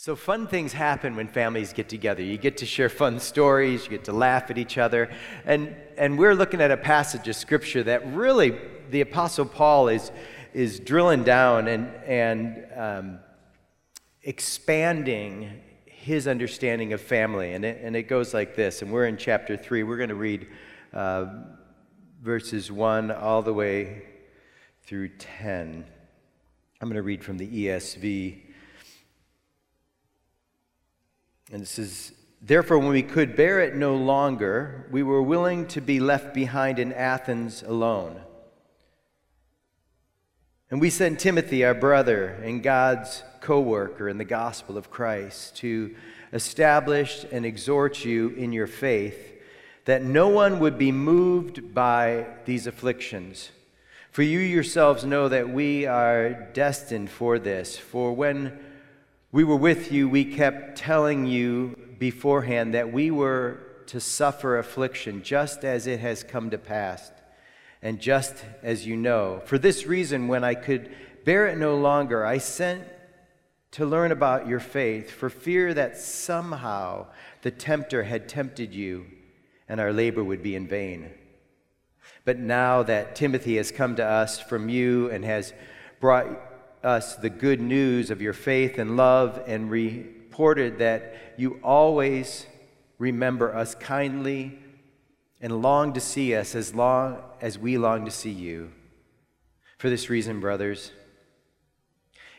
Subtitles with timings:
[0.00, 2.22] So, fun things happen when families get together.
[2.22, 5.10] You get to share fun stories, you get to laugh at each other.
[5.44, 8.56] And, and we're looking at a passage of scripture that really
[8.90, 10.12] the Apostle Paul is,
[10.54, 13.18] is drilling down and, and um,
[14.22, 17.54] expanding his understanding of family.
[17.54, 18.82] And it, and it goes like this.
[18.82, 19.82] And we're in chapter 3.
[19.82, 20.46] We're going to read
[20.92, 21.26] uh,
[22.22, 24.04] verses 1 all the way
[24.84, 25.84] through 10.
[26.80, 28.42] I'm going to read from the ESV.
[31.52, 35.80] And it says, Therefore, when we could bear it no longer, we were willing to
[35.80, 38.20] be left behind in Athens alone.
[40.70, 45.56] And we sent Timothy, our brother and God's co worker in the gospel of Christ,
[45.56, 45.94] to
[46.32, 49.34] establish and exhort you in your faith,
[49.86, 53.50] that no one would be moved by these afflictions.
[54.10, 57.78] For you yourselves know that we are destined for this.
[57.78, 58.58] For when
[59.30, 65.22] we were with you, we kept telling you beforehand that we were to suffer affliction
[65.22, 67.10] just as it has come to pass,
[67.82, 69.40] and just as you know.
[69.44, 72.84] For this reason, when I could bear it no longer, I sent
[73.72, 77.06] to learn about your faith, for fear that somehow
[77.42, 79.06] the tempter had tempted you
[79.68, 81.10] and our labor would be in vain.
[82.24, 85.52] But now that Timothy has come to us from you and has
[86.00, 86.26] brought
[86.84, 92.46] us the good news of your faith and love and reported that you always
[92.98, 94.58] remember us kindly
[95.40, 98.70] and long to see us as long as we long to see you.
[99.78, 100.90] For this reason, brothers,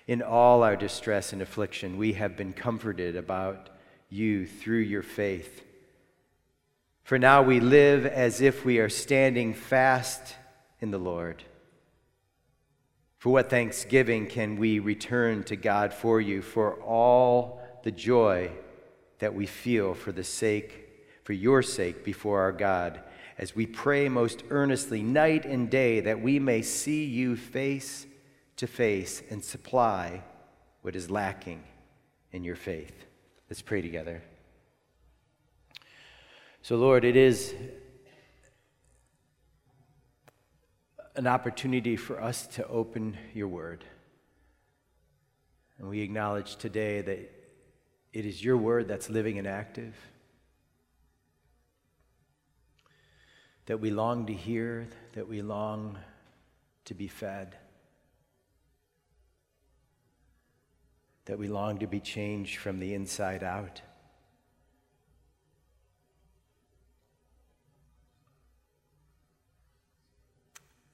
[0.07, 3.69] in all our distress and affliction, we have been comforted about
[4.09, 5.63] you through your faith.
[7.03, 10.35] For now we live as if we are standing fast
[10.81, 11.43] in the Lord.
[13.19, 18.51] For what thanksgiving can we return to God for you for all the joy
[19.19, 20.89] that we feel for the sake
[21.29, 23.01] for your sake before our God
[23.37, 28.07] as we pray most earnestly night and day that we may see you face
[28.55, 30.23] to face and supply
[30.81, 31.61] what is lacking
[32.31, 33.05] in your faith.
[33.49, 34.23] Let's pray together.
[36.61, 37.53] So Lord, it is
[41.19, 43.83] an opportunity for us to open your word.
[45.77, 47.19] And we acknowledge today that
[48.13, 49.97] it is your word that's living and active,
[53.65, 55.99] that we long to hear, that we long
[56.85, 57.57] to be fed,
[61.25, 63.81] that we long to be changed from the inside out.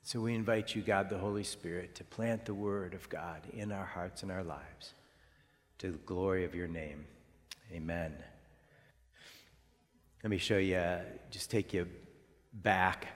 [0.06, 3.72] So we invite you, God the Holy Spirit, to plant the word of God in
[3.72, 4.94] our hearts and our lives
[5.80, 7.08] to the glory of your name.
[7.74, 8.14] Amen.
[10.24, 11.00] Let me show you, uh,
[11.32, 11.88] just take you
[12.54, 13.08] back.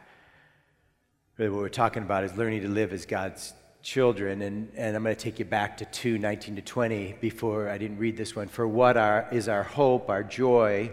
[1.38, 4.42] Really, what we're talking about is learning to live as God's children.
[4.42, 7.78] And, and I'm going to take you back to 2 19 to 20 before I
[7.78, 8.48] didn't read this one.
[8.48, 10.92] For what are, is our hope, our joy,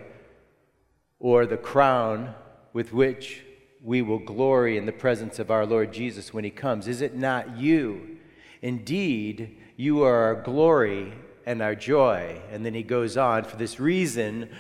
[1.19, 2.35] or the crown
[2.75, 3.46] with which
[3.87, 6.89] we will glory in the presence of our Lord Jesus when he comes?
[6.89, 8.19] Is it not you?
[8.61, 11.13] Indeed, you are our glory
[11.47, 12.43] and our joy.
[12.51, 14.51] And then he goes on, for this reason,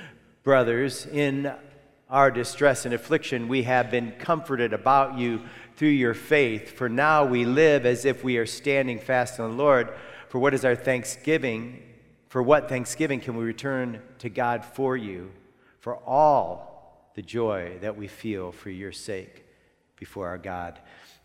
[0.44, 1.52] brothers, in
[2.08, 5.40] our distress and affliction, we have been comforted about you
[5.76, 6.70] through your faith.
[6.70, 9.92] For now we live as if we are standing fast in the Lord.
[10.28, 11.82] For what is our thanksgiving?
[12.28, 15.32] For what thanksgiving can we return to God for you?
[15.80, 16.75] For all
[17.16, 19.44] the joy that we feel for your sake
[19.98, 20.78] before our God.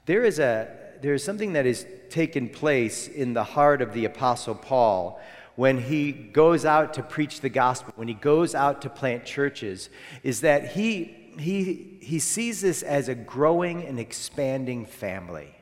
[0.05, 0.67] There is, a,
[1.01, 5.21] there is something that has taken place in the heart of the Apostle Paul
[5.55, 9.89] when he goes out to preach the gospel, when he goes out to plant churches,
[10.23, 15.53] is that he, he, he sees this as a growing and expanding family.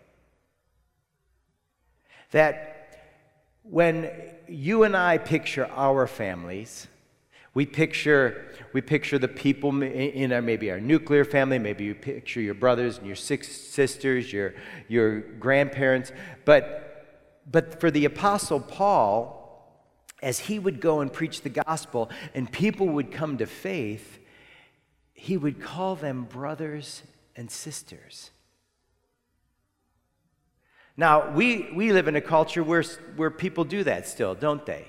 [2.32, 3.00] That
[3.64, 4.12] when
[4.48, 6.88] you and I picture our families,
[7.60, 12.40] we picture, we picture the people in our, maybe our nuclear family, maybe you picture
[12.40, 14.54] your brothers and your six sisters, your,
[14.88, 16.14] your grandparents.
[16.46, 19.76] But, but for the Apostle Paul,
[20.24, 24.20] as he would go and preach the gospel and people would come to faith,
[25.12, 27.04] he would call them brothers
[27.36, 28.32] and sisters.
[30.96, 32.84] Now, we, we live in a culture where,
[33.18, 34.88] where people do that still, don't they?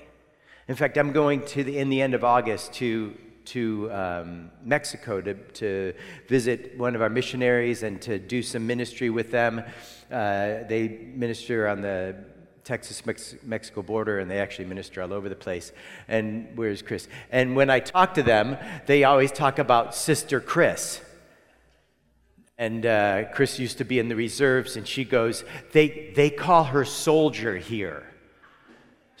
[0.71, 3.13] In fact, I'm going to the, in the end of August to,
[3.43, 5.93] to um, Mexico to, to
[6.29, 9.65] visit one of our missionaries and to do some ministry with them.
[10.09, 12.15] Uh, they minister on the
[12.63, 13.03] Texas
[13.43, 15.73] Mexico border, and they actually minister all over the place.
[16.07, 17.09] And where's Chris?
[17.33, 21.01] And when I talk to them, they always talk about Sister Chris.
[22.57, 25.43] And uh, Chris used to be in the reserves, and she goes,
[25.73, 28.05] they, they call her soldier here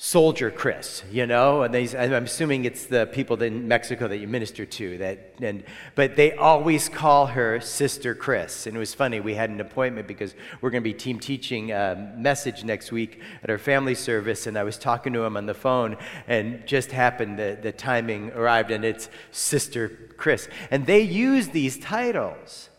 [0.03, 4.27] soldier Chris, you know, and they, I'm assuming it's the people in Mexico that you
[4.27, 5.63] minister to that, and,
[5.93, 8.65] but they always call her Sister Chris.
[8.65, 11.71] And it was funny, we had an appointment because we're going to be team teaching
[11.71, 15.45] a message next week at our family service, and I was talking to him on
[15.45, 20.49] the phone, and just happened the, the timing arrived, and it's Sister Chris.
[20.71, 22.69] And they use these titles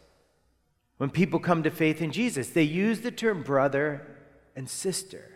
[0.96, 2.48] when people come to faith in Jesus.
[2.48, 4.08] They use the term brother
[4.56, 5.31] and sister.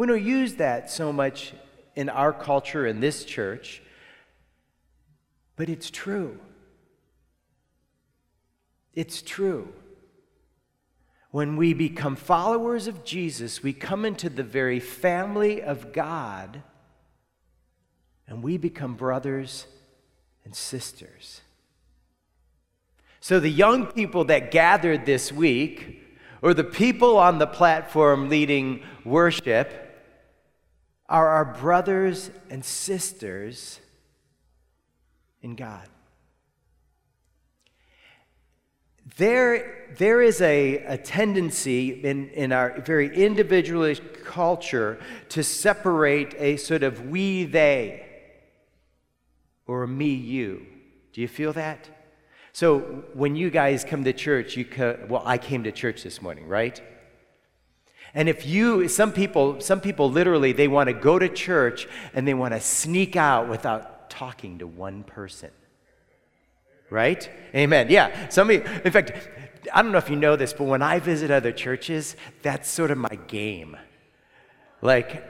[0.00, 1.52] We don't use that so much
[1.94, 3.82] in our culture, in this church,
[5.56, 6.40] but it's true.
[8.94, 9.68] It's true.
[11.32, 16.62] When we become followers of Jesus, we come into the very family of God
[18.26, 19.66] and we become brothers
[20.46, 21.42] and sisters.
[23.20, 26.02] So, the young people that gathered this week,
[26.40, 29.88] or the people on the platform leading worship,
[31.10, 33.80] are our brothers and sisters
[35.42, 35.86] in God.
[39.16, 46.56] There, there is a, a tendency in, in our very individualist culture to separate a
[46.56, 48.06] sort of we they
[49.66, 50.64] or me you.
[51.12, 51.88] Do you feel that?
[52.52, 52.80] So
[53.14, 56.46] when you guys come to church, you co- well, I came to church this morning,
[56.46, 56.80] right?
[58.14, 62.26] And if you, some people, some people literally, they want to go to church and
[62.26, 65.50] they want to sneak out without talking to one person.
[66.90, 67.30] Right?
[67.54, 67.86] Amen.
[67.88, 68.28] Yeah.
[68.30, 69.12] Some in fact,
[69.72, 72.90] I don't know if you know this, but when I visit other churches, that's sort
[72.90, 73.76] of my game.
[74.82, 75.24] Like,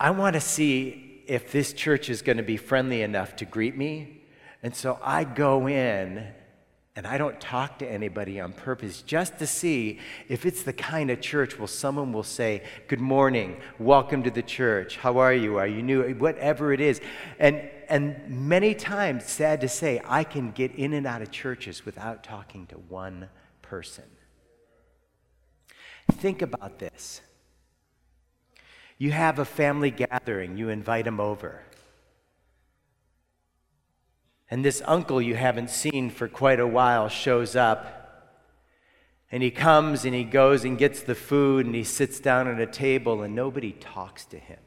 [0.00, 3.76] I want to see if this church is going to be friendly enough to greet
[3.76, 4.22] me.
[4.62, 6.26] And so I go in
[6.94, 9.98] and I don't talk to anybody on purpose just to see
[10.28, 14.42] if it's the kind of church where someone will say, Good morning, welcome to the
[14.42, 15.56] church, how are you?
[15.56, 16.12] Are you new?
[16.14, 17.00] Whatever it is.
[17.38, 21.86] And, and many times, sad to say, I can get in and out of churches
[21.86, 23.30] without talking to one
[23.62, 24.04] person.
[26.12, 27.22] Think about this.
[28.98, 31.62] You have a family gathering, you invite them over.
[34.52, 38.44] And this uncle you haven't seen for quite a while shows up.
[39.30, 42.60] And he comes and he goes and gets the food and he sits down at
[42.60, 44.58] a table and nobody talks to him.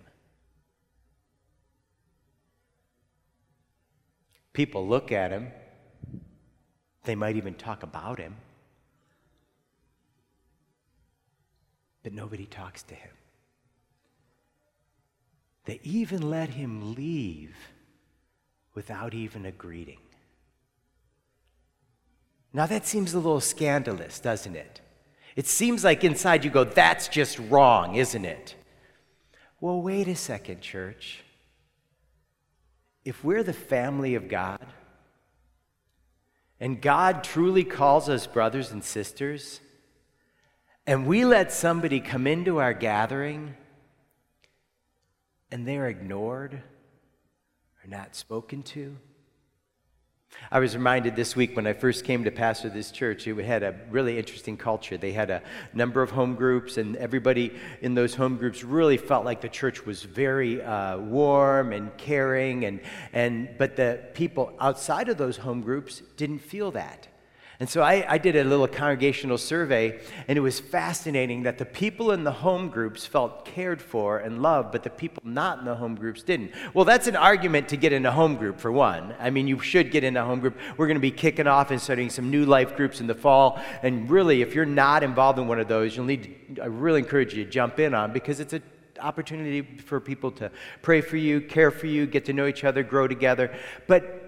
[4.54, 5.52] People look at him.
[7.04, 8.38] They might even talk about him.
[12.02, 13.12] But nobody talks to him.
[15.66, 17.56] They even let him leave
[18.76, 20.00] without even a greeting.
[22.54, 24.80] Now, that seems a little scandalous, doesn't it?
[25.36, 28.56] It seems like inside you go, that's just wrong, isn't it?
[29.60, 31.24] Well, wait a second, church.
[33.04, 34.66] If we're the family of God,
[36.60, 39.60] and God truly calls us brothers and sisters,
[40.88, 43.56] and we let somebody come into our gathering
[45.52, 46.62] and they're ignored,
[47.88, 48.98] not spoken to.
[50.52, 53.64] I was reminded this week when I first came to pastor this church, it had
[53.64, 54.98] a really interesting culture.
[54.98, 55.42] They had a
[55.74, 59.86] number of home groups, and everybody in those home groups really felt like the church
[59.86, 62.82] was very uh, warm and caring, and,
[63.14, 67.08] and, but the people outside of those home groups didn't feel that.
[67.60, 71.66] And so I, I, did a little congregational survey, and it was fascinating that the
[71.66, 75.66] people in the home groups felt cared for and loved, but the people not in
[75.66, 76.52] the home groups didn't.
[76.74, 79.16] Well, that's an argument to get in a home group, for one.
[79.20, 80.58] I mean, you should get in a home group.
[80.76, 83.62] We're going to be kicking off and starting some new life groups in the fall.
[83.84, 87.00] And really, if you're not involved in one of those, you'll need to, I really
[87.00, 88.64] encourage you to jump in on because it's an
[89.00, 92.84] opportunity for people to pray for you, care for you, get to know each other,
[92.84, 93.56] grow together.
[93.88, 94.25] But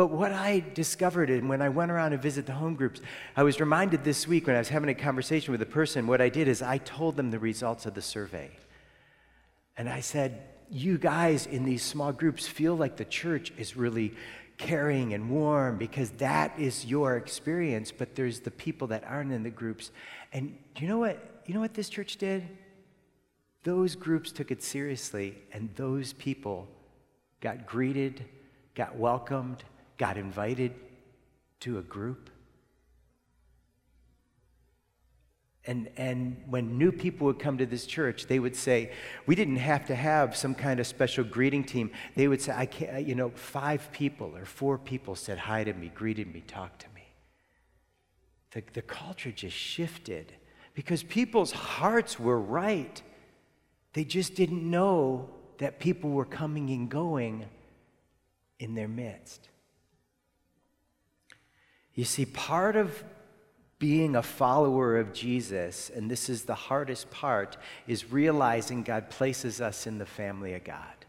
[0.00, 3.02] but what I discovered, and when I went around and visited the home groups,
[3.36, 6.22] I was reminded this week when I was having a conversation with a person, what
[6.22, 8.50] I did is I told them the results of the survey.
[9.76, 10.40] And I said,
[10.70, 14.14] You guys in these small groups feel like the church is really
[14.56, 19.42] caring and warm because that is your experience, but there's the people that aren't in
[19.42, 19.90] the groups.
[20.32, 21.42] And you know what?
[21.44, 22.48] You know what this church did?
[23.64, 26.68] Those groups took it seriously, and those people
[27.42, 28.24] got greeted,
[28.74, 29.62] got welcomed,
[30.00, 30.72] got invited
[31.60, 32.30] to a group?
[35.66, 38.92] And, and when new people would come to this church, they would say,
[39.26, 41.90] we didn't have to have some kind of special greeting team.
[42.16, 45.74] They would say, I can't, you know, five people or four people said hi to
[45.74, 47.02] me, greeted me, talked to me.
[48.52, 50.32] The, the culture just shifted
[50.72, 53.02] because people's hearts were right.
[53.92, 55.28] They just didn't know
[55.58, 57.44] that people were coming and going
[58.58, 59.49] in their midst.
[61.94, 63.02] You see, part of
[63.78, 67.56] being a follower of Jesus, and this is the hardest part,
[67.86, 71.00] is realizing God places us in the family of God.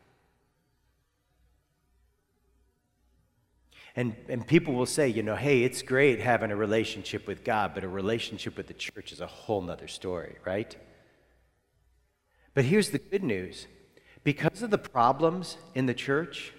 [3.94, 7.74] And, and people will say, you know, hey, it's great having a relationship with God,
[7.74, 10.74] but a relationship with the church is a whole nother story, right?
[12.54, 13.68] But here's the good news
[14.24, 16.54] because of the problems in the church,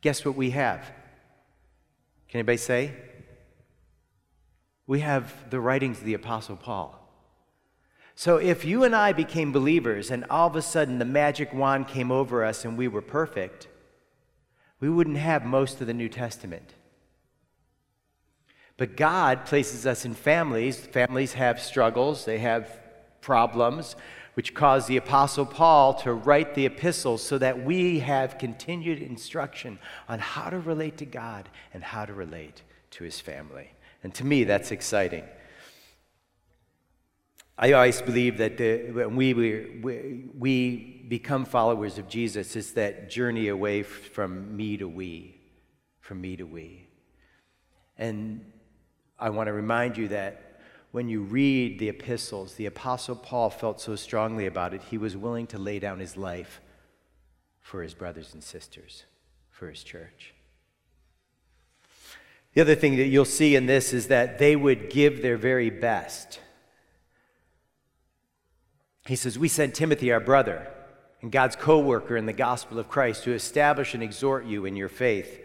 [0.00, 0.80] guess what we have?
[2.28, 2.94] Can anybody say?
[4.90, 6.98] We have the writings of the Apostle Paul.
[8.16, 11.86] So if you and I became believers and all of a sudden the magic wand
[11.86, 13.68] came over us and we were perfect,
[14.80, 16.74] we wouldn't have most of the New Testament.
[18.78, 20.76] But God places us in families.
[20.76, 22.80] Families have struggles, they have
[23.20, 23.94] problems,
[24.34, 29.78] which caused the Apostle Paul to write the epistles so that we have continued instruction
[30.08, 33.70] on how to relate to God and how to relate to his family.
[34.02, 35.24] And to me, that's exciting.
[37.58, 43.10] I always believe that the, when we, we, we become followers of Jesus, it's that
[43.10, 45.38] journey away from me to we,
[46.00, 46.88] from me to we.
[47.98, 48.50] And
[49.18, 53.80] I want to remind you that when you read the epistles, the Apostle Paul felt
[53.80, 56.62] so strongly about it, he was willing to lay down his life
[57.60, 59.04] for his brothers and sisters,
[59.50, 60.34] for his church.
[62.54, 65.70] The other thing that you'll see in this is that they would give their very
[65.70, 66.40] best.
[69.06, 70.68] He says, We sent Timothy, our brother,
[71.22, 74.76] and God's co worker in the gospel of Christ, to establish and exhort you in
[74.76, 75.40] your faith.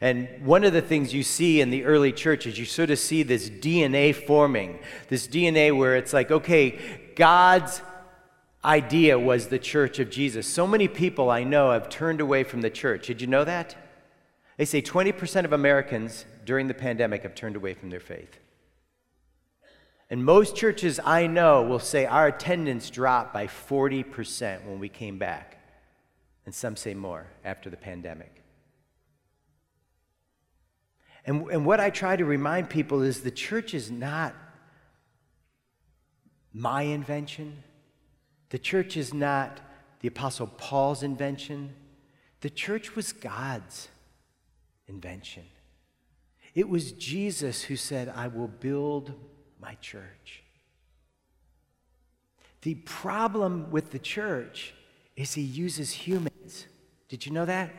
[0.00, 2.98] And one of the things you see in the early church is you sort of
[2.98, 6.78] see this DNA forming, this DNA where it's like, okay,
[7.16, 7.80] God's
[8.62, 10.46] idea was the church of Jesus.
[10.46, 13.06] So many people I know have turned away from the church.
[13.06, 13.74] Did you know that?
[14.58, 18.38] They say 20% of Americans during the pandemic have turned away from their faith.
[20.08, 25.18] And most churches I know will say our attendance dropped by 40% when we came
[25.18, 25.58] back.
[26.44, 28.42] And some say more after the pandemic.
[31.24, 34.32] And, and what I try to remind people is the church is not
[36.52, 37.64] my invention.
[38.50, 39.60] The church is not
[40.00, 41.74] the Apostle Paul's invention.
[42.42, 43.88] The church was God's
[44.86, 45.42] invention.
[46.56, 49.12] It was Jesus who said, I will build
[49.60, 50.42] my church.
[52.62, 54.72] The problem with the church
[55.16, 56.66] is he uses humans.
[57.10, 57.70] Did you know that?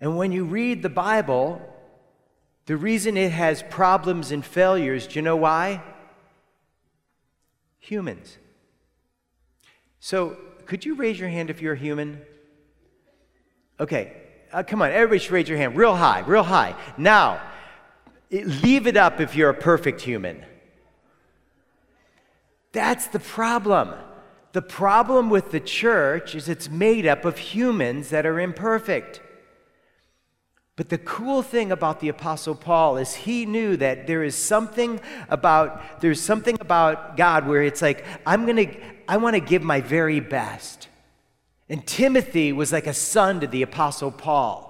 [0.00, 1.62] And when you read the Bible,
[2.66, 5.80] the reason it has problems and failures, do you know why?
[7.78, 8.38] Humans.
[10.00, 10.36] So,
[10.66, 12.22] could you raise your hand if you're a human?
[13.78, 14.21] Okay,
[14.52, 16.74] uh, come on, everybody should raise your hand real high, real high.
[16.96, 17.40] Now,
[18.30, 20.44] leave it up if you're a perfect human.
[22.72, 23.94] That's the problem.
[24.52, 29.20] The problem with the church is it's made up of humans that are imperfect.
[30.76, 35.00] But the cool thing about the apostle Paul is he knew that there is something
[35.28, 39.62] about there's something about God where it's like I'm going to I want to give
[39.62, 40.88] my very best.
[41.68, 44.68] And Timothy was like a son to the Apostle Paul.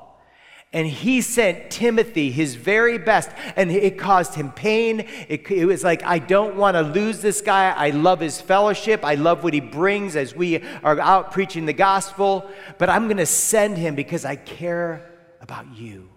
[0.74, 5.06] And he sent Timothy his very best, and it caused him pain.
[5.28, 7.70] It, it was like, I don't want to lose this guy.
[7.70, 9.04] I love his fellowship.
[9.04, 12.50] I love what he brings as we are out preaching the gospel.
[12.78, 15.10] But I'm going to send him because I care
[15.42, 16.08] about you.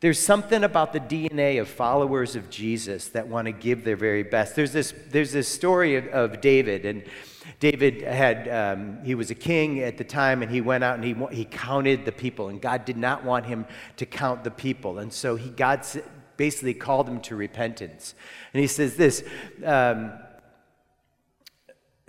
[0.00, 4.22] There's something about the DNA of followers of Jesus that want to give their very
[4.22, 4.54] best.
[4.54, 7.02] There's this, there's this story of, of David, and
[7.58, 11.04] David had, um, he was a king at the time, and he went out and
[11.04, 14.98] he, he counted the people, and God did not want him to count the people.
[14.98, 15.84] And so he, God
[16.36, 18.14] basically called him to repentance.
[18.52, 19.24] And he says this
[19.64, 20.12] um,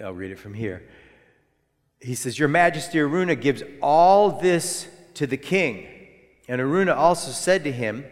[0.04, 0.88] I'll read it from here.
[2.00, 5.88] He says, Your Majesty Araunah gives all this to the king.
[6.48, 8.06] And Araunah also said to him,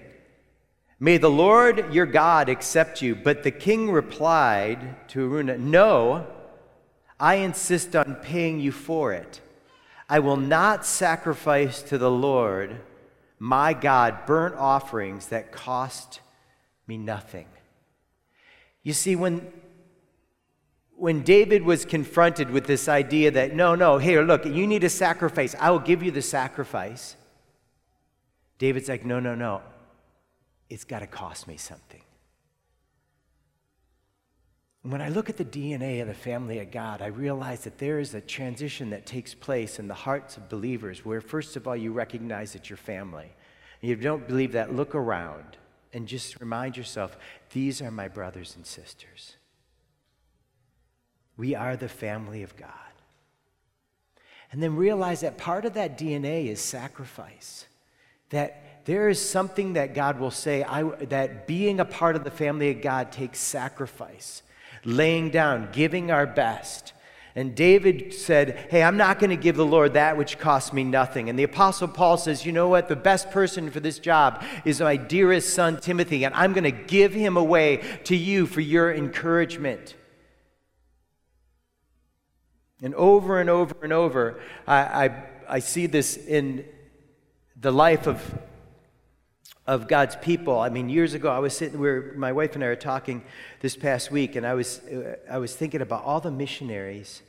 [1.00, 3.16] May the Lord your God accept you.
[3.16, 6.26] But the king replied to Araunah, No,
[7.26, 9.42] I insist on paying you for it.
[10.08, 12.80] I will not sacrifice to the Lord
[13.40, 16.20] my God burnt offerings that cost
[16.86, 17.48] me nothing.
[18.84, 19.52] You see, when,
[20.96, 24.90] when David was confronted with this idea that, no, no, here, look, you need a
[24.90, 27.16] sacrifice, I will give you the sacrifice,
[28.60, 29.64] David's like, no, no, no,
[30.70, 32.05] it's got to cost me something.
[34.86, 38.00] When I look at the DNA of the family of God, I realize that there
[38.00, 41.76] is a transition that takes place in the hearts of believers where, first of all,
[41.76, 43.34] you recognize that you're family.
[43.82, 45.58] And you don't believe that, look around
[45.92, 47.18] and just remind yourself
[47.52, 49.38] these are my brothers and sisters.
[51.36, 52.70] We are the family of God.
[54.52, 57.66] And then realize that part of that DNA is sacrifice.
[58.30, 62.30] That there is something that God will say I, that being a part of the
[62.30, 64.44] family of God takes sacrifice,
[64.86, 66.94] laying down, giving our best.
[67.38, 70.86] And David said, Hey, I'm not going to give the Lord that which costs me
[70.86, 71.30] nothing.
[71.30, 72.88] And the Apostle Paul says, You know what?
[72.88, 76.72] The best person for this job is my dearest son, Timothy, and I'm going to
[76.72, 79.96] give him away to you for your encouragement.
[82.82, 86.66] And over and over and over, I, I, I see this in
[87.60, 88.22] the life of
[89.68, 90.60] of God's people.
[90.60, 93.24] I mean, years ago, I was sitting where my wife and I were talking
[93.62, 94.82] this past week, and I was,
[95.30, 97.24] I was thinking about all the missionaries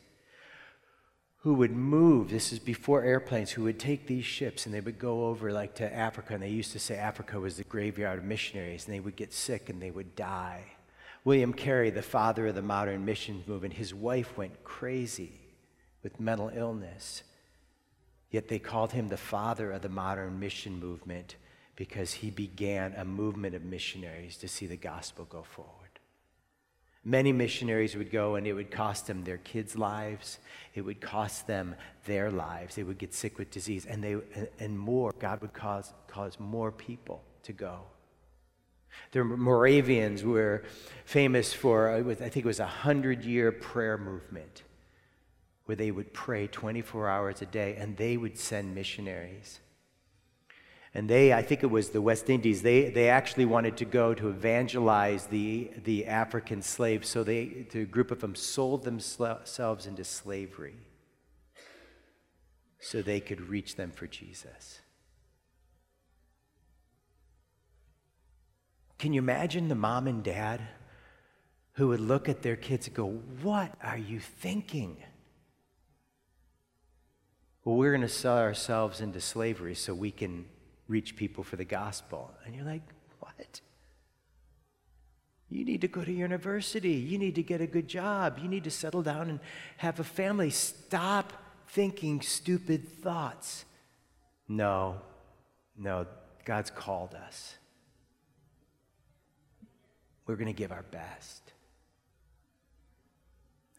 [1.38, 2.28] who would move.
[2.28, 5.76] This is before airplanes, who would take these ships and they would go over like
[5.76, 6.34] to Africa.
[6.34, 9.32] And they used to say Africa was the graveyard of missionaries, and they would get
[9.32, 10.64] sick and they would die.
[11.24, 15.32] William Carey, the father of the modern missions movement, his wife went crazy
[16.02, 17.22] with mental illness.
[18.30, 21.36] Yet they called him the father of the modern mission movement
[21.76, 25.72] because he began a movement of missionaries to see the gospel go forward.
[27.04, 30.38] Many missionaries would go and it would cost them their kids' lives.
[30.74, 32.74] It would cost them their lives.
[32.74, 34.16] They would get sick with disease and, they,
[34.58, 35.14] and more.
[35.16, 37.82] God would cause, cause more people to go.
[39.12, 40.64] The Moravians were
[41.04, 44.64] famous for, uh, I think it was a hundred year prayer movement
[45.66, 49.60] where they would pray 24 hours a day and they would send missionaries.
[50.96, 54.14] And they, I think it was the West Indies, they, they actually wanted to go
[54.14, 57.10] to evangelize the, the African slaves.
[57.10, 60.76] So they, the group of them sold themselves into slavery
[62.80, 64.80] so they could reach them for Jesus.
[68.98, 70.62] Can you imagine the mom and dad
[71.74, 73.08] who would look at their kids and go,
[73.42, 74.96] What are you thinking?
[77.66, 80.46] Well, we're going to sell ourselves into slavery so we can
[80.88, 82.32] reach people for the gospel.
[82.44, 82.82] And you're like,
[83.20, 83.60] what?
[85.48, 86.92] You need to go to university.
[86.92, 88.38] You need to get a good job.
[88.42, 89.40] You need to settle down and
[89.76, 90.50] have a family.
[90.50, 91.32] Stop
[91.68, 93.64] thinking stupid thoughts.
[94.48, 94.96] No,
[95.76, 96.06] no,
[96.44, 97.54] God's called us.
[100.26, 101.52] We're going to give our best.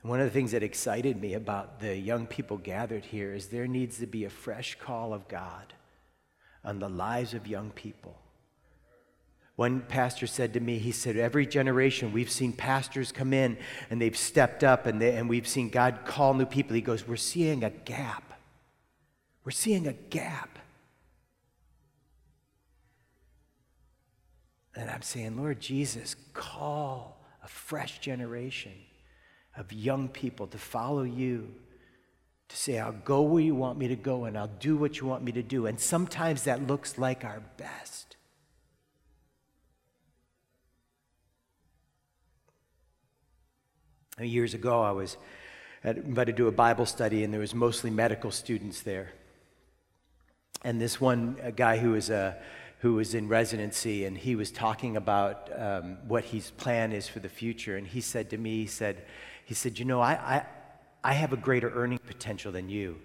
[0.01, 3.47] And One of the things that excited me about the young people gathered here is
[3.47, 5.73] there needs to be a fresh call of God
[6.67, 8.15] on the lives of young people.
[9.55, 13.57] One pastor said to me, he said, Every generation we've seen pastors come in
[13.89, 16.75] and they've stepped up and, they, and we've seen God call new people.
[16.75, 18.33] He goes, We're seeing a gap.
[19.45, 20.59] We're seeing a gap.
[24.75, 28.73] And I'm saying, Lord Jesus, call a fresh generation
[29.55, 31.55] of young people to follow you
[32.49, 35.07] to say, I'll go where you want me to go and I'll do what you
[35.07, 35.65] want me to do.
[35.65, 38.15] And sometimes that looks like our best.
[44.19, 45.15] Years ago, I was
[45.83, 49.11] invited to do a Bible study, and there was mostly medical students there.
[50.63, 52.35] And this one guy who was a
[52.79, 57.19] who was in residency, and he was talking about um, what his plan is for
[57.19, 57.75] the future.
[57.75, 59.03] And he said to me, he said,
[59.45, 60.45] he said, you know, I, I,
[61.07, 62.97] I have a greater earning potential than you.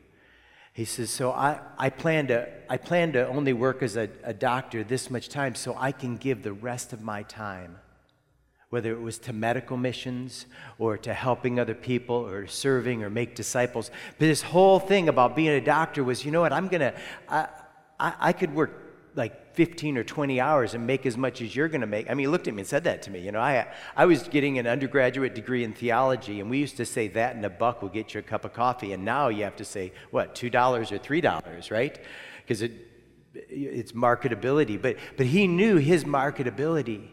[0.73, 4.35] He says, so I, I, plan, to, I plan to only work as a, a
[4.35, 7.79] doctor this much time so I can give the rest of my time,
[8.71, 10.47] whether it was to medical missions
[10.81, 13.93] or to helping other people or serving or make disciples.
[14.19, 16.95] But this whole thing about being a doctor was, you know what, I'm going to,
[17.29, 17.47] I,
[18.01, 18.73] I could work
[19.15, 22.11] like 15 or 20 hours and make as much as you're going to make.
[22.11, 23.21] I mean, he looked at me and said that to me.
[23.21, 26.87] You know, I, I was getting an undergraduate degree in theology, and we used to
[26.87, 28.93] say that and a buck will get you a cup of coffee.
[28.93, 30.47] And now you have to say, what, $2
[30.93, 31.99] or $3, right?
[32.43, 32.73] Because it,
[33.35, 34.81] it's marketability.
[34.81, 37.09] But, but he knew his marketability.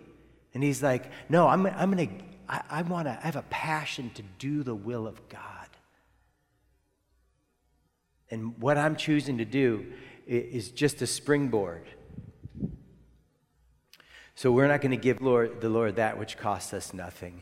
[0.54, 3.44] And he's like, no, I'm, I'm going to, I, I want to, I have a
[3.44, 5.68] passion to do the will of God.
[8.32, 9.86] And what I'm choosing to do
[10.28, 11.84] is just a springboard.
[14.40, 17.42] So we're not going to give Lord, the Lord that which costs us nothing.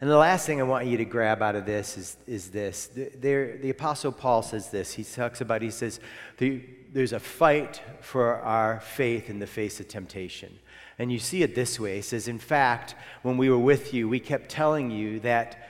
[0.00, 2.86] And the last thing I want you to grab out of this is, is this.
[2.86, 4.94] The, there, the Apostle Paul says this.
[4.94, 6.00] He talks about, he says,
[6.38, 10.58] the, there's a fight for our faith in the face of temptation.
[10.98, 11.96] And you see it this way.
[11.96, 15.68] He says, In fact, when we were with you, we kept telling you that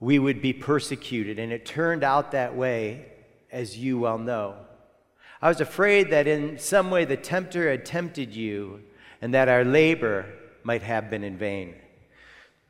[0.00, 1.38] we would be persecuted.
[1.38, 3.06] And it turned out that way,
[3.50, 4.54] as you well know.
[5.40, 8.82] I was afraid that in some way the tempter had tempted you
[9.20, 10.26] and that our labor
[10.62, 11.74] might have been in vain.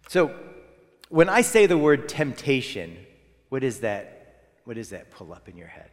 [0.08, 0.34] So,
[1.08, 2.96] when I say the word temptation,
[3.48, 4.14] what is that?
[4.64, 5.90] What does that pull up in your head?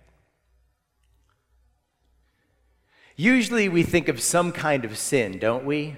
[3.15, 5.95] Usually we think of some kind of sin, don't we?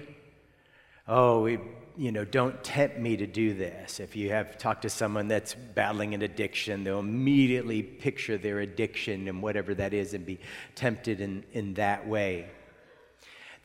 [1.08, 1.58] Oh, we,
[1.96, 3.98] you know, don't tempt me to do this.
[3.98, 9.26] If you have talked to someone that's battling an addiction, they'll immediately picture their addiction
[9.26, 10.38] and whatever that is and be
[10.76, 12.46] tempted in, in that way.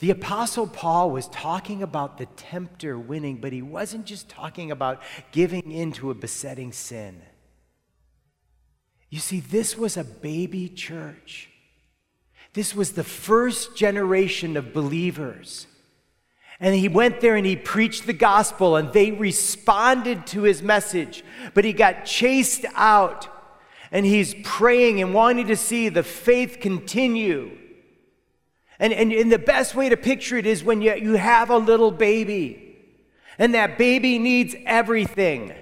[0.04, 5.02] The Apostle Paul was talking about the tempter winning, but he wasn't just talking about
[5.32, 7.22] giving in to a besetting sin.
[9.10, 11.50] You see, this was a baby church.
[12.52, 15.68] This was the first generation of believers.
[16.60, 21.24] And he went there and he preached the gospel, and they responded to his message.
[21.54, 23.30] But he got chased out,
[23.89, 27.58] and he's praying and wanting to see the faith continue.
[28.80, 31.58] And, and, and the best way to picture it is when you, you have a
[31.58, 32.78] little baby,
[33.38, 35.54] and that baby needs everything.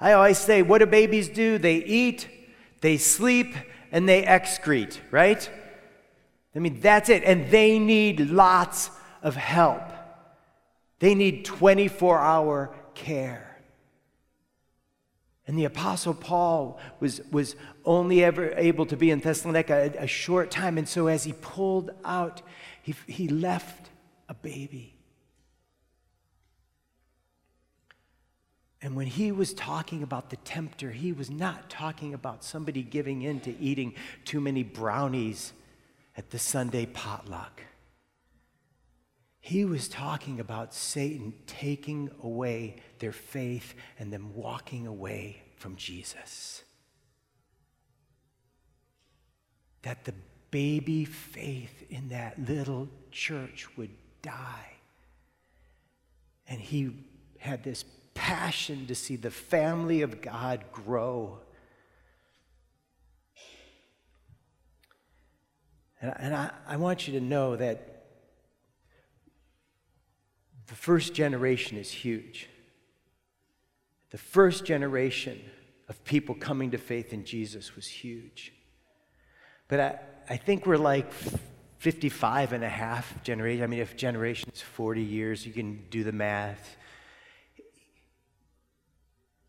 [0.00, 1.58] I always say, what do babies do?
[1.58, 2.28] They eat,
[2.80, 3.54] they sleep,
[3.92, 5.48] and they excrete, right?
[6.54, 7.22] I mean, that's it.
[7.24, 8.90] And they need lots
[9.22, 9.82] of help.
[10.98, 13.45] They need 24 hour care.
[15.46, 17.54] And the Apostle Paul was, was
[17.84, 20.76] only ever able to be in Thessalonica a, a short time.
[20.76, 22.42] And so as he pulled out,
[22.82, 23.90] he, he left
[24.28, 24.96] a baby.
[28.82, 33.22] And when he was talking about the tempter, he was not talking about somebody giving
[33.22, 35.52] in to eating too many brownies
[36.16, 37.62] at the Sunday potluck.
[39.46, 46.64] He was talking about Satan taking away their faith and them walking away from Jesus.
[49.82, 50.14] That the
[50.50, 54.72] baby faith in that little church would die.
[56.48, 57.06] And he
[57.38, 61.38] had this passion to see the family of God grow.
[66.00, 67.95] And, I, I want you to know that
[70.66, 72.48] the first generation is huge.
[74.10, 75.40] The first generation
[75.88, 78.52] of people coming to faith in Jesus was huge.
[79.68, 79.98] But I,
[80.28, 81.12] I think we're like
[81.78, 83.62] 55 and a half generation.
[83.62, 86.76] I mean, if generation is 40 years, you can do the math.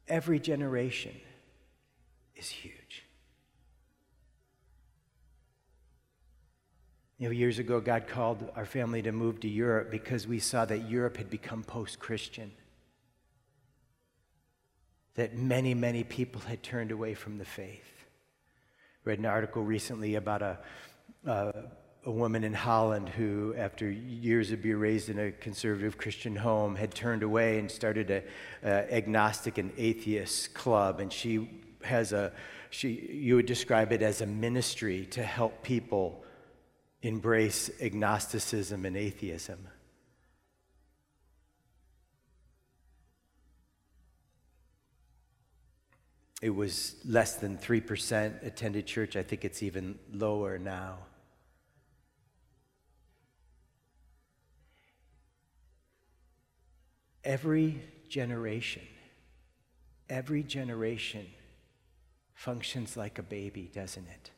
[0.07, 1.15] Every generation
[2.35, 2.76] is huge.
[7.19, 10.65] You know, years ago, God called our family to move to Europe because we saw
[10.65, 12.51] that Europe had become post Christian.
[15.15, 18.05] That many, many people had turned away from the faith.
[19.03, 20.59] Read an article recently about a,
[21.25, 26.75] a woman in Holland who, after years of being raised in a conservative Christian home,
[26.75, 28.23] had turned away and started a,
[28.63, 30.99] a agnostic and atheist club.
[30.99, 31.49] And she
[31.83, 32.31] has a,
[32.69, 36.23] she, you would describe it as a ministry to help people
[37.01, 39.67] embrace agnosticism and atheism.
[46.41, 49.15] It was less than 3% attended church.
[49.15, 50.99] I think it's even lower now.
[57.23, 58.83] Every generation,
[60.09, 61.25] every generation
[62.33, 64.31] functions like a baby, doesn't it?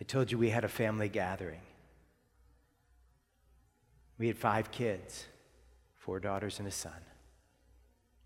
[0.00, 1.60] I told you we had a family gathering.
[4.18, 5.26] We had five kids,
[5.94, 6.92] four daughters and a son.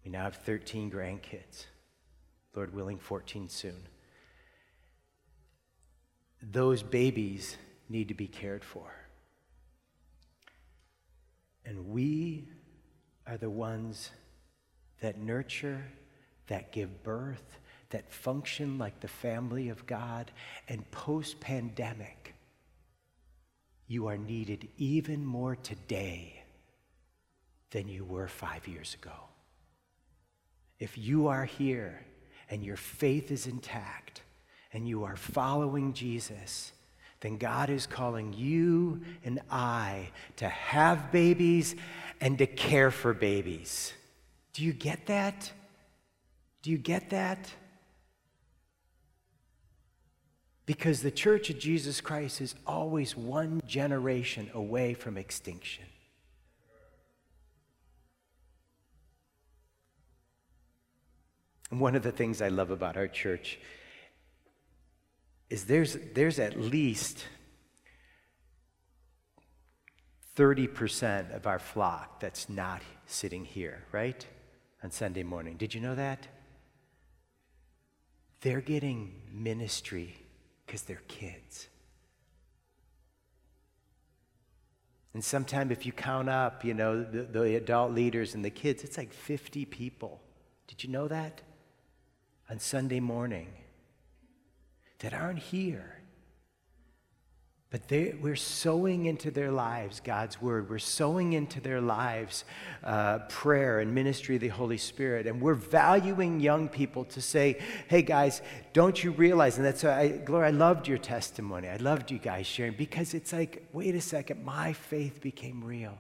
[0.05, 1.67] We now have 13 grandkids.
[2.55, 3.89] Lord willing, 14 soon.
[6.43, 7.57] Those babies
[7.89, 8.93] need to be cared for.
[11.65, 12.49] And we
[13.27, 14.11] are the ones
[15.01, 15.85] that nurture,
[16.47, 17.59] that give birth,
[17.91, 20.31] that function like the family of God.
[20.69, 22.35] And post pandemic,
[23.87, 26.43] you are needed even more today
[27.71, 29.13] than you were five years ago.
[30.79, 32.05] If you are here
[32.51, 34.23] and your faith is intact
[34.73, 36.73] and you are following Jesus,
[37.21, 41.75] then God is calling you and I to have babies
[42.21, 43.93] and to care for babies.
[44.53, 45.51] Do you get that?
[46.63, 47.51] Do you get that?
[50.67, 55.85] Because the Church of Jesus Christ is always one generation away from extinction.
[61.71, 63.59] And one of the things I love about our church
[65.51, 67.25] is there's, there's at least
[70.37, 74.27] 30% of our flock that's not sitting here, right?
[74.83, 75.57] On Sunday morning.
[75.57, 76.27] Did you know that?
[78.41, 80.17] They're getting ministry
[80.75, 81.69] because they're kids.
[85.13, 88.83] And sometimes, if you count up, you know, the, the, adult leaders and the kids,
[88.83, 90.21] it's like 50 people.
[90.67, 91.43] Did you know that?
[92.51, 93.47] On Sunday morning
[94.99, 96.01] that aren't here.
[97.75, 100.71] But they, we're sowing into their lives God's word.
[100.71, 102.45] We're sowing into their lives
[102.85, 105.27] uh, prayer and ministry of the Holy Spirit.
[105.27, 107.59] And we're valuing young people to say,
[107.89, 108.43] hey guys,
[108.75, 109.57] don't you realize?
[109.57, 111.67] And that's why, Gloria, I loved your testimony.
[111.67, 115.99] I loved you guys sharing because it's like, wait a second, my faith became real.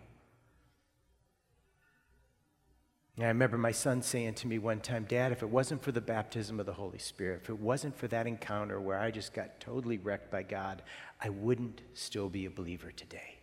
[3.16, 5.92] And I remember my son saying to me one time, Dad, if it wasn't for
[5.92, 9.32] the baptism of the Holy Spirit, if it wasn't for that encounter where I just
[9.32, 10.82] got totally wrecked by God,
[11.20, 13.38] I wouldn't still be a believer today.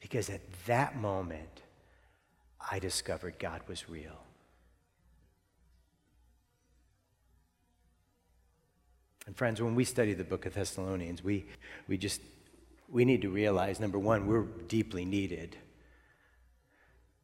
[0.00, 1.62] Because at that moment,
[2.70, 4.22] I discovered God was real.
[9.26, 11.46] And friends, when we study the book of Thessalonians, we,
[11.88, 12.20] we just
[12.88, 15.56] we need to realize number one, we're deeply needed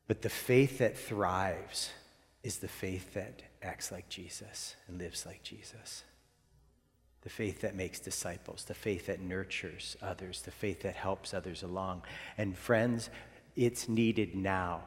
[0.07, 1.90] but the faith that thrives
[2.42, 6.05] is the faith that acts like Jesus and lives like Jesus.
[7.23, 11.64] The faith that makes disciples, the faith that nurtures others, the faith that helps others
[11.64, 12.03] along.
[12.38, 13.11] And friends,
[13.57, 14.85] it's needed now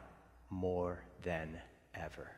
[0.49, 1.59] more than
[1.93, 2.31] ever.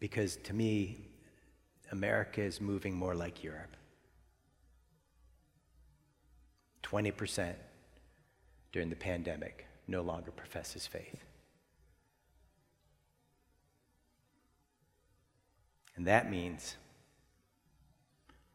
[0.00, 0.98] Because to me,
[1.92, 3.76] America is moving more like Europe.
[6.90, 7.54] 20%
[8.72, 11.24] during the pandemic no longer professes faith.
[15.96, 16.76] And that means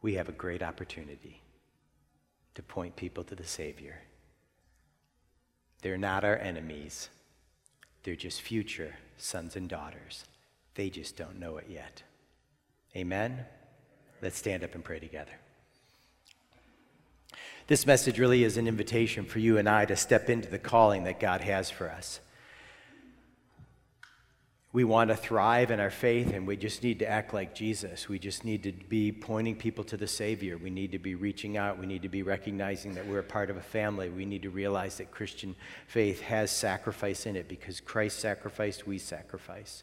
[0.02, 1.40] we have a great opportunity
[2.54, 4.00] to point people to the Savior.
[5.82, 7.08] They're not our enemies,
[8.02, 10.24] they're just future sons and daughters.
[10.74, 12.02] They just don't know it yet.
[12.94, 13.46] Amen?
[14.20, 15.32] Let's stand up and pray together.
[17.66, 21.04] This message really is an invitation for you and I to step into the calling
[21.04, 22.20] that God has for us.
[24.72, 28.10] We want to thrive in our faith, and we just need to act like Jesus.
[28.10, 30.58] We just need to be pointing people to the Savior.
[30.58, 31.78] We need to be reaching out.
[31.78, 34.10] We need to be recognizing that we're a part of a family.
[34.10, 35.56] We need to realize that Christian
[35.88, 39.82] faith has sacrifice in it because Christ sacrificed, we sacrifice.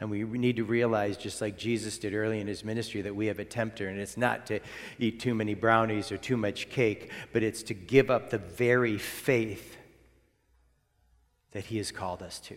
[0.00, 3.26] And we need to realize, just like Jesus did early in his ministry, that we
[3.26, 4.60] have a tempter, and it's not to
[4.98, 8.98] eat too many brownies or too much cake, but it's to give up the very
[8.98, 9.76] faith
[11.52, 12.56] that he has called us to.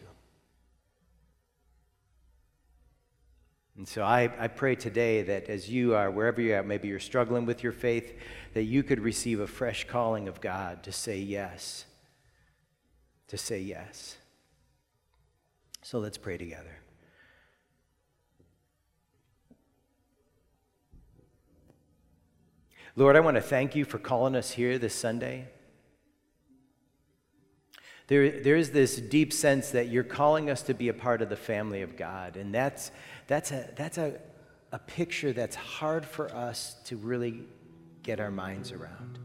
[3.77, 6.99] And so I, I pray today that as you are, wherever you're at, maybe you're
[6.99, 8.17] struggling with your faith,
[8.53, 11.85] that you could receive a fresh calling of God to say yes.
[13.27, 14.15] To say yes.
[15.81, 16.77] So let's pray together.
[22.97, 25.47] Lord, I want to thank you for calling us here this Sunday.
[28.07, 31.29] There, there is this deep sense that you're calling us to be a part of
[31.29, 32.37] the family of God.
[32.37, 32.91] And that's,
[33.27, 34.19] that's, a, that's a,
[34.71, 37.41] a picture that's hard for us to really
[38.03, 39.19] get our minds around.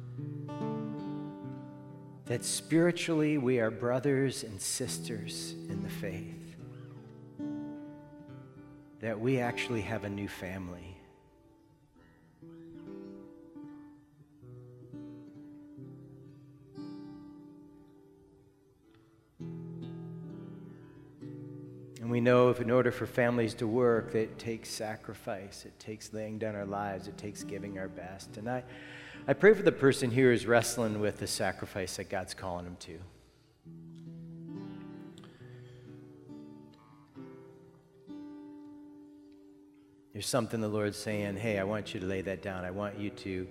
[2.24, 6.56] That spiritually we are brothers and sisters in the faith.
[9.00, 10.89] That we actually have a new family.
[22.00, 25.78] And we know if in order for families to work, that it takes sacrifice, it
[25.78, 28.38] takes laying down our lives, it takes giving our best.
[28.38, 28.64] And I,
[29.28, 32.76] I pray for the person here who's wrestling with the sacrifice that God's calling them
[32.80, 32.98] to.
[40.14, 42.64] There's something the Lord's saying, hey, I want you to lay that down.
[42.64, 43.46] I want you to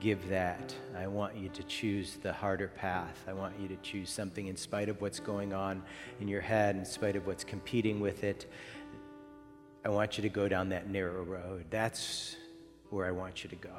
[0.00, 0.74] give that.
[0.96, 3.24] I want you to choose the harder path.
[3.28, 5.82] I want you to choose something in spite of what's going on
[6.20, 8.50] in your head, in spite of what's competing with it.
[9.84, 11.66] I want you to go down that narrow road.
[11.70, 12.36] That's
[12.90, 13.76] where I want you to go.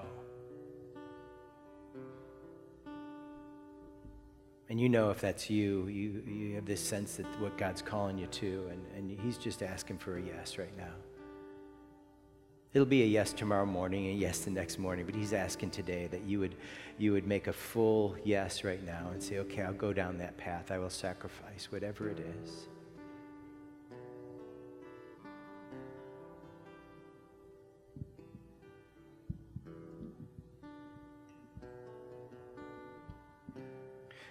[4.71, 8.17] and you know if that's you, you, you have this sense that what God's calling
[8.17, 10.93] you to, and, and He's just asking for a yes right now.
[12.73, 16.07] It'll be a yes tomorrow morning, and yes the next morning, but He's asking today
[16.07, 16.55] that you would,
[16.97, 20.37] you would make a full yes right now and say, okay, I'll go down that
[20.37, 20.71] path.
[20.71, 22.67] I will sacrifice whatever it is.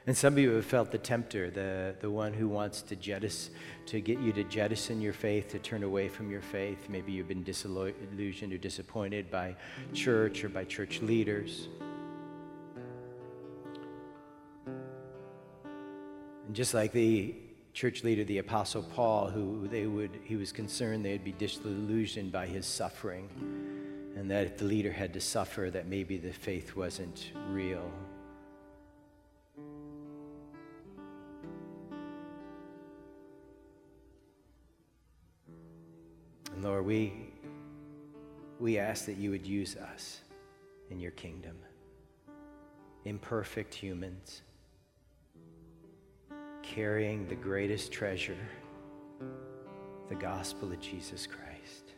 [0.07, 3.53] And some of you have felt the tempter, the, the one who wants to jettison,
[3.87, 6.89] to get you to jettison your faith, to turn away from your faith.
[6.89, 9.57] Maybe you've been disillusioned or disappointed by
[9.93, 11.69] church or by church leaders.
[16.47, 17.35] And just like the
[17.75, 22.47] church leader, the Apostle Paul, who they would, he was concerned they'd be disillusioned by
[22.47, 23.29] his suffering,
[24.17, 27.93] and that if the leader had to suffer, that maybe the faith wasn't real.
[36.61, 37.15] And Lord, we,
[38.59, 40.21] we ask that you would use us
[40.91, 41.57] in your kingdom,
[43.07, 44.43] imperfect humans,
[46.63, 48.37] carrying the greatest treasure,
[50.11, 51.95] the gospel of Jesus Christ,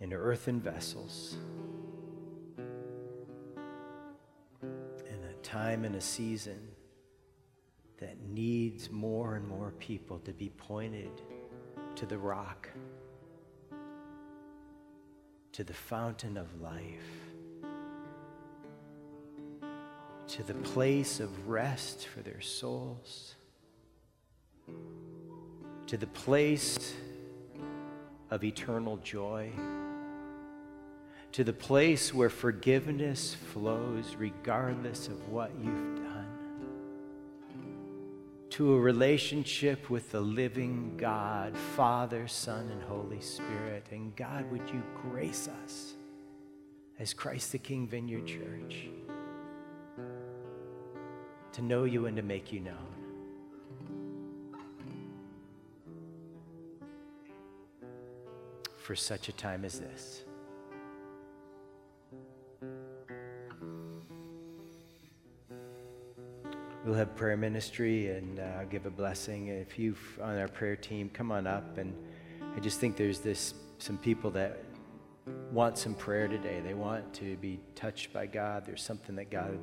[0.00, 1.36] in earthen vessels.
[4.60, 6.58] In a time and a season
[8.00, 11.22] that needs more and more people to be pointed
[11.96, 12.68] to the rock,
[15.52, 16.82] to the fountain of life,
[20.28, 23.34] to the place of rest for their souls,
[25.86, 26.94] to the place
[28.30, 29.50] of eternal joy,
[31.32, 36.01] to the place where forgiveness flows regardless of what you've done
[38.52, 43.86] to a relationship with the living God, Father, Son, and Holy Spirit.
[43.90, 45.94] And God, would you grace us
[46.98, 48.88] as Christ the King Vineyard Church
[51.52, 52.76] to know you and to make you known?
[58.76, 60.24] For such a time as this.
[66.84, 69.46] We'll have prayer ministry and uh, give a blessing.
[69.46, 71.78] If you on our prayer team, come on up.
[71.78, 71.94] And
[72.56, 74.64] I just think there's this some people that
[75.52, 76.60] want some prayer today.
[76.60, 78.66] They want to be touched by God.
[78.66, 79.60] There's something that God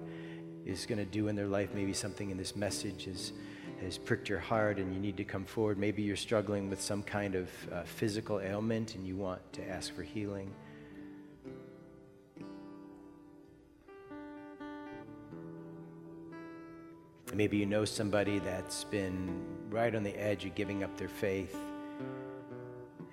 [0.66, 1.72] is going to do in their life.
[1.74, 3.34] Maybe something in this message has
[3.82, 5.78] has pricked your heart, and you need to come forward.
[5.78, 9.94] Maybe you're struggling with some kind of uh, physical ailment, and you want to ask
[9.94, 10.54] for healing.
[17.40, 21.56] Maybe you know somebody that's been right on the edge of giving up their faith,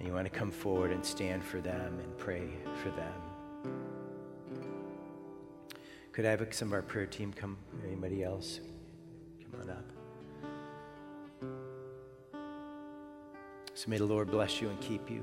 [0.00, 2.48] and you want to come forward and stand for them and pray
[2.82, 3.12] for them.
[6.10, 7.56] Could I have some of our prayer team come?
[7.86, 8.58] Anybody else?
[9.48, 9.84] Come on up.
[13.74, 15.22] So may the Lord bless you and keep you.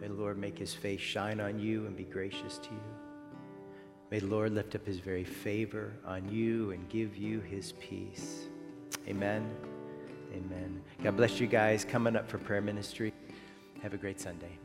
[0.00, 3.01] May the Lord make his face shine on you and be gracious to you.
[4.12, 8.40] May the Lord lift up his very favor on you and give you his peace.
[9.08, 9.50] Amen.
[10.34, 10.82] Amen.
[11.02, 13.14] God bless you guys coming up for prayer ministry.
[13.80, 14.58] Have a great Sunday.